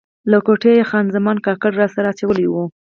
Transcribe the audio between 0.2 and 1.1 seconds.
له کوټې یې خان